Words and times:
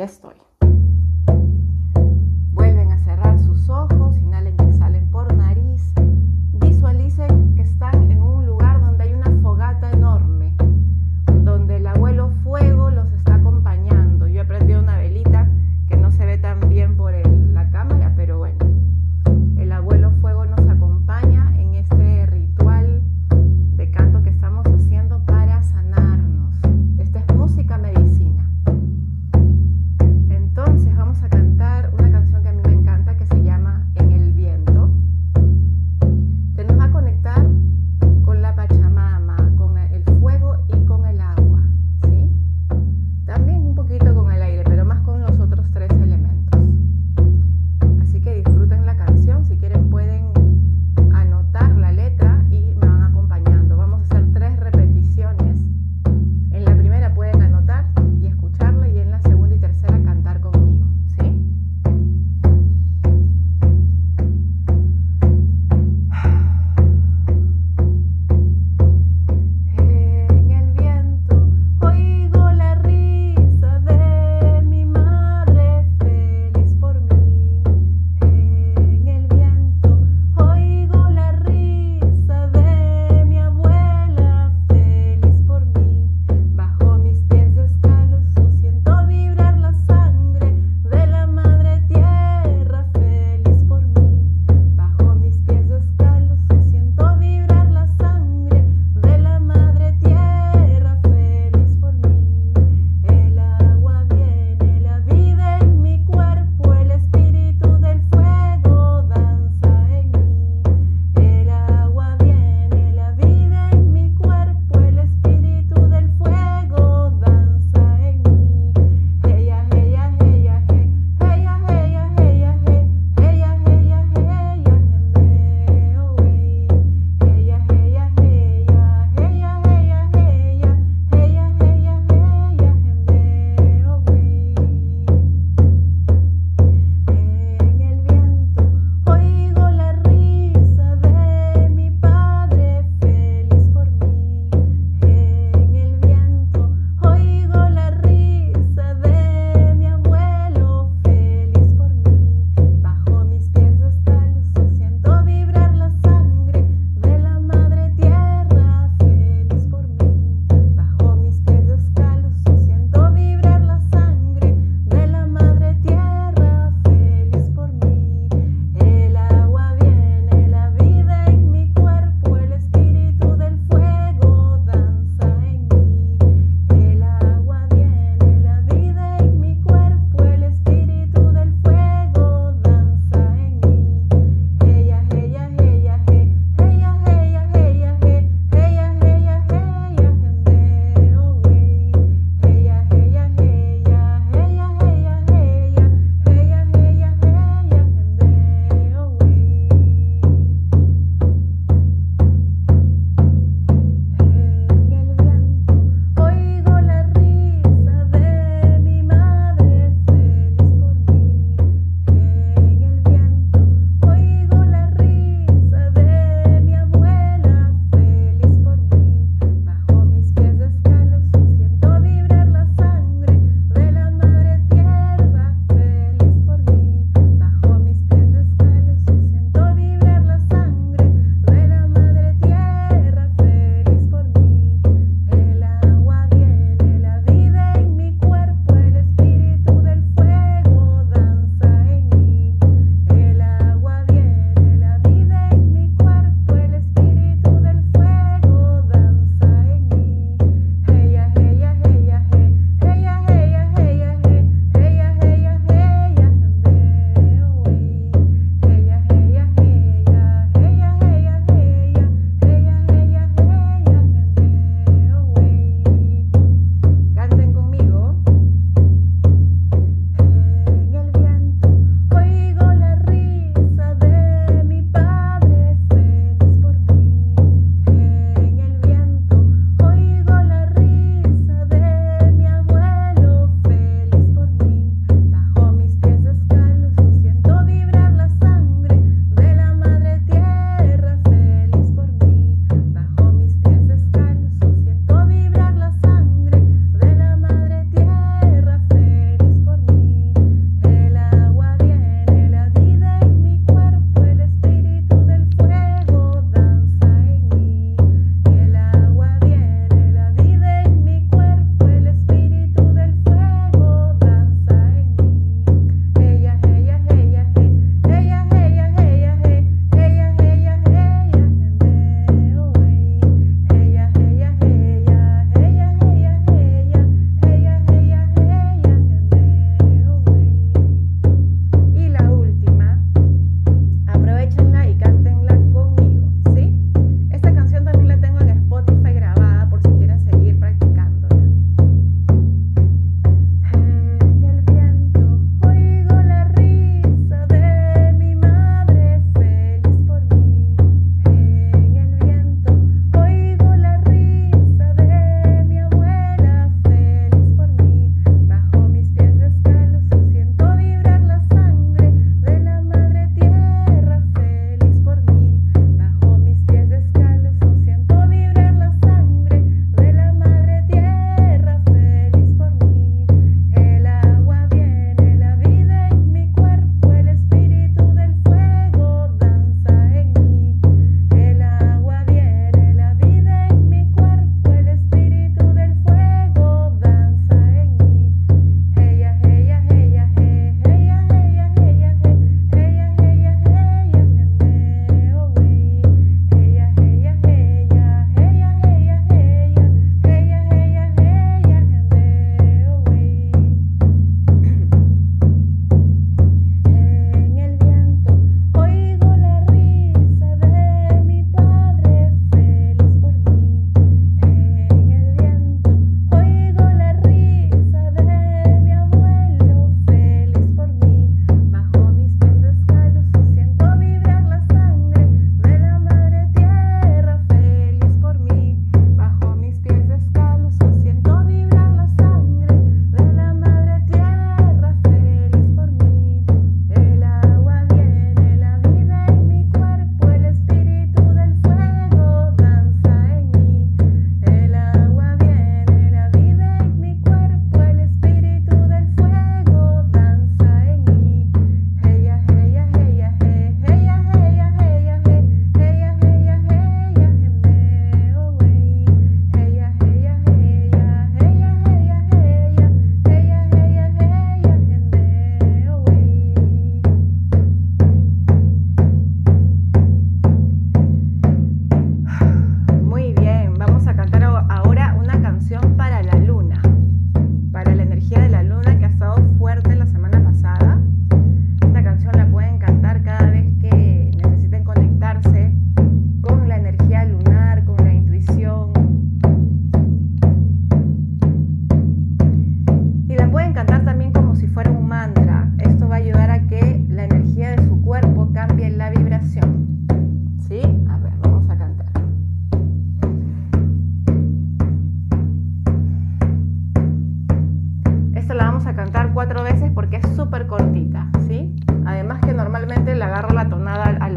Muy 0.00 0.49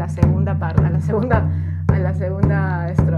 la 0.04 0.10
segunda 0.10 0.54
parte, 0.58 0.84
a 0.84 0.90
la 0.90 1.00
segunda, 1.00 1.48
a 1.88 1.98
la 1.98 2.12
segunda 2.12 2.90
estrofa. 2.90 3.13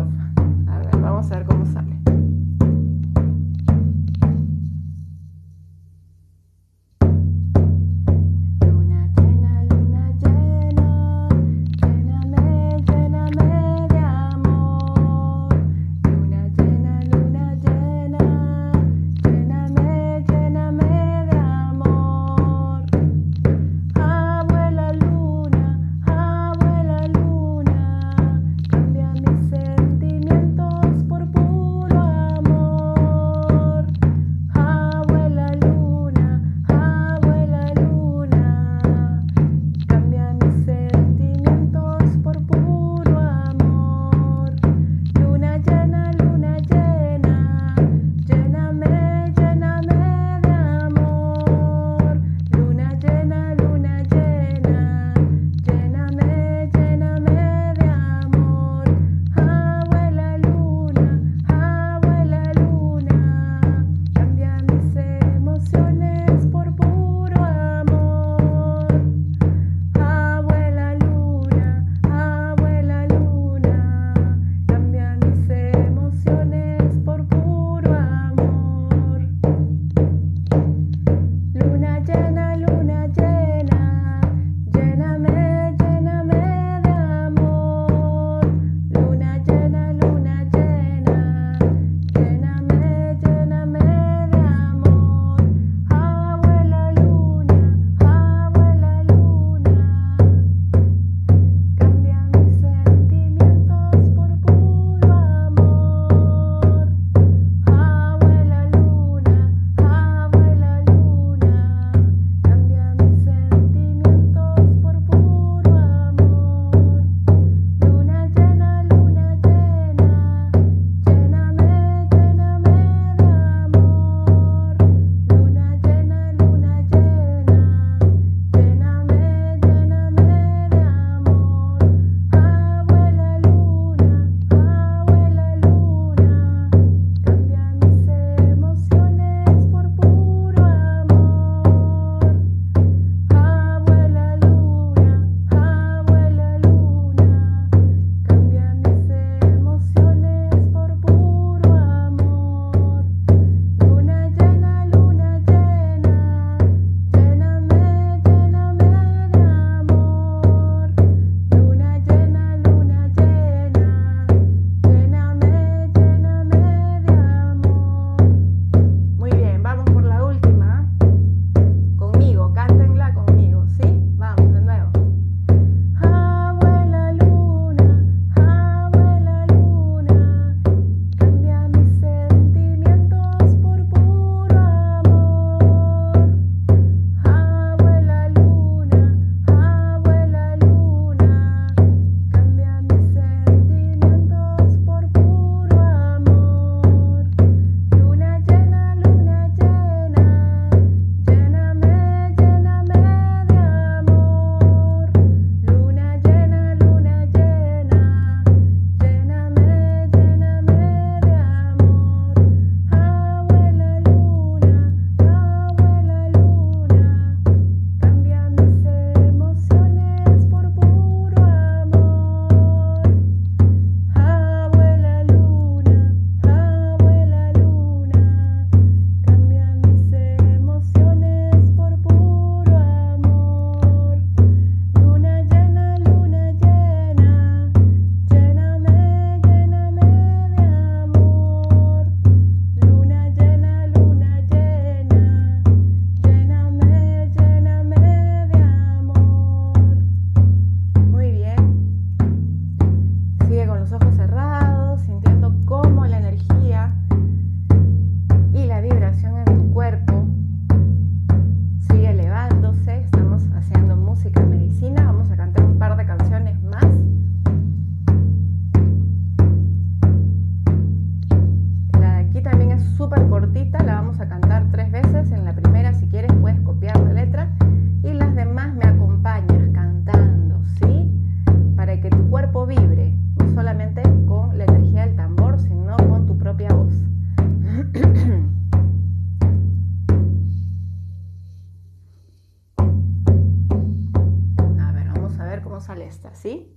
esta, 296.06 296.34
¿sí? 296.34 296.72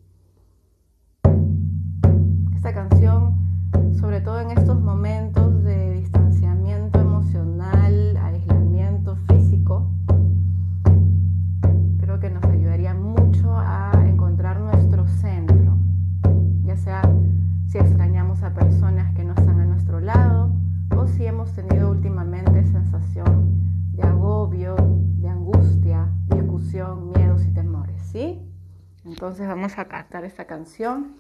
Esta 2.56 2.74
canción. 2.74 3.09
Cantar 29.89 30.23
esta 30.23 30.47
canción 30.47 31.17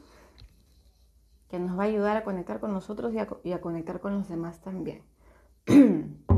que 1.49 1.59
nos 1.59 1.77
va 1.77 1.83
a 1.83 1.87
ayudar 1.87 2.15
a 2.15 2.23
conectar 2.23 2.59
con 2.59 2.71
nosotros 2.71 3.13
y 3.13 3.19
a, 3.19 3.27
y 3.43 3.51
a 3.51 3.59
conectar 3.59 3.99
con 3.99 4.13
los 4.13 4.29
demás 4.29 4.61
también. 4.61 5.03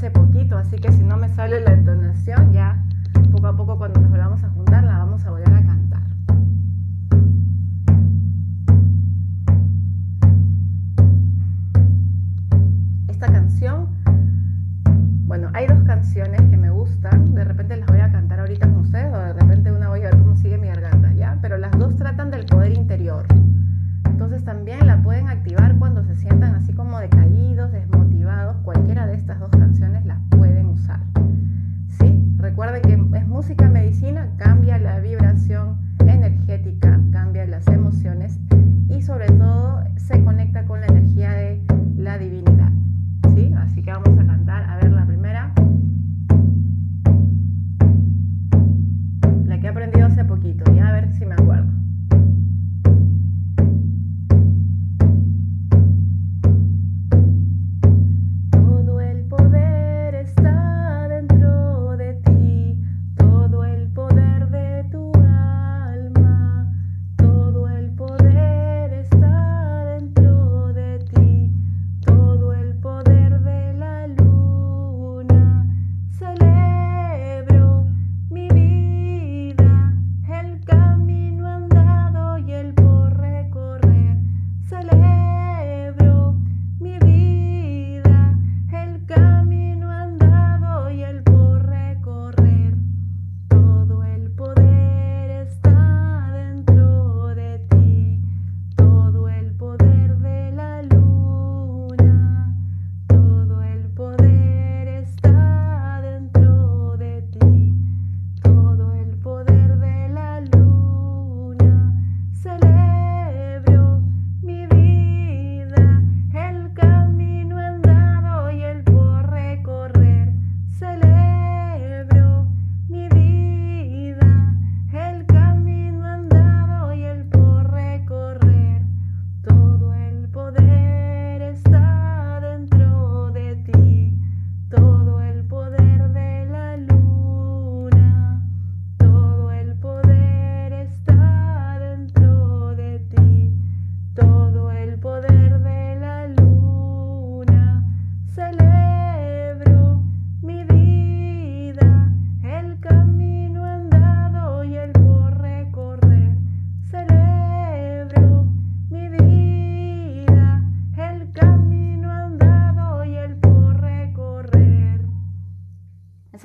hace 0.00 0.10
poquito, 0.10 0.56
así 0.56 0.78
que 0.78 0.90
si 0.92 1.02
no 1.02 1.18
me 1.18 1.28
sale 1.28 1.60
la 1.60 1.74
entonación, 1.74 2.54
ya 2.54 2.82
poco 3.30 3.48
a 3.48 3.54
poco 3.54 3.76
cuando 3.76 4.00
nos 4.00 4.10
volvamos 4.10 4.42
a 4.42 4.48
juntar 4.48 4.82
la 4.82 4.96
vamos 4.96 5.26
a 5.26 5.30
volver 5.30 5.49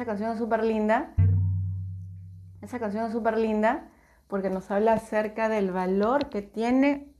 Canción 0.06 0.34
es 0.34 0.38
súper 0.38 0.64
linda. 0.64 1.16
Esa 2.62 2.78
canción 2.78 3.06
es 3.06 3.12
súper 3.12 3.40
linda 3.40 3.90
porque 4.28 4.52
nos 4.52 4.70
habla 4.70 4.94
acerca 4.94 5.50
del 5.50 5.72
valor 5.72 6.30
que 6.30 6.44
tiene 6.44 7.12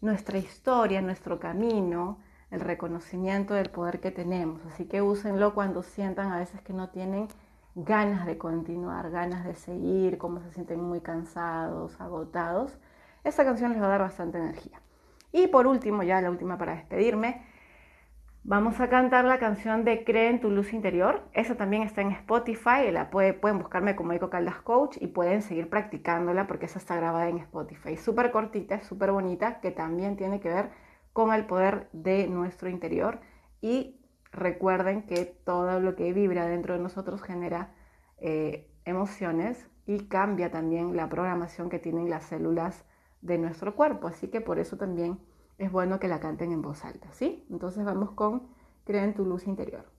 nuestra 0.00 0.38
historia, 0.38 1.02
nuestro 1.02 1.40
camino, 1.40 2.20
el 2.52 2.60
reconocimiento 2.60 3.54
del 3.54 3.70
poder 3.70 3.98
que 3.98 4.12
tenemos. 4.12 4.64
Así 4.66 4.84
que 4.84 5.02
úsenlo 5.02 5.54
cuando 5.54 5.82
sientan 5.82 6.30
a 6.30 6.38
veces 6.38 6.60
que 6.60 6.72
no 6.72 6.90
tienen 6.90 7.26
ganas 7.74 8.26
de 8.26 8.38
continuar, 8.38 9.10
ganas 9.10 9.44
de 9.44 9.56
seguir, 9.56 10.18
como 10.18 10.40
se 10.40 10.52
sienten 10.52 10.80
muy 10.80 11.00
cansados, 11.00 12.00
agotados. 12.00 12.78
Esta 13.24 13.44
canción 13.44 13.72
les 13.72 13.82
va 13.82 13.86
a 13.86 13.90
dar 13.90 14.02
bastante 14.02 14.38
energía. 14.38 14.80
Y 15.32 15.48
por 15.48 15.66
último, 15.66 16.04
ya 16.04 16.20
la 16.20 16.30
última 16.30 16.58
para 16.58 16.76
despedirme, 16.76 17.44
vamos 18.48 18.80
a 18.80 18.88
cantar 18.88 19.26
la 19.26 19.38
canción 19.38 19.84
de 19.84 20.04
Cree 20.04 20.30
en 20.30 20.40
tu 20.40 20.48
luz 20.48 20.72
interior. 20.72 21.20
Esa 21.34 21.58
también 21.58 21.82
está 21.82 22.00
en 22.00 22.12
Spotify, 22.12 22.90
la 22.90 23.10
pueden 23.10 23.58
buscarme 23.58 23.94
como 23.94 24.12
Eco 24.14 24.30
Caldas 24.30 24.62
Coach 24.62 24.96
y 25.02 25.08
pueden 25.08 25.42
seguir 25.42 25.68
practicándola 25.68 26.46
porque 26.46 26.64
esa 26.64 26.78
está 26.78 26.96
grabada 26.96 27.28
en 27.28 27.36
Spotify. 27.36 27.98
Súper 27.98 28.30
cortita, 28.30 28.80
súper 28.80 29.12
bonita, 29.12 29.60
que 29.60 29.70
también 29.70 30.16
tiene 30.16 30.40
que 30.40 30.48
ver 30.48 30.70
con 31.12 31.34
el 31.34 31.44
poder 31.44 31.90
de 31.92 32.26
nuestro 32.26 32.70
interior 32.70 33.20
y 33.60 34.00
recuerden 34.32 35.02
que 35.02 35.26
todo 35.26 35.78
lo 35.78 35.94
que 35.94 36.14
vibra 36.14 36.46
dentro 36.46 36.72
de 36.72 36.80
nosotros 36.80 37.20
genera 37.20 37.74
eh, 38.16 38.70
emociones 38.86 39.68
y 39.84 40.06
cambia 40.08 40.50
también 40.50 40.96
la 40.96 41.10
programación 41.10 41.68
que 41.68 41.78
tienen 41.78 42.08
las 42.08 42.24
células 42.24 42.86
de 43.20 43.36
nuestro 43.36 43.76
cuerpo. 43.76 44.06
Así 44.06 44.28
que 44.28 44.40
por 44.40 44.58
eso 44.58 44.78
también 44.78 45.18
es 45.58 45.70
bueno 45.70 46.00
que 46.00 46.08
la 46.08 46.20
canten 46.20 46.52
en 46.52 46.62
voz 46.62 46.84
alta, 46.84 47.12
¿sí? 47.12 47.44
Entonces 47.50 47.84
vamos 47.84 48.12
con 48.12 48.48
Crea 48.84 49.04
en 49.04 49.14
tu 49.14 49.26
luz 49.26 49.46
interior. 49.46 49.97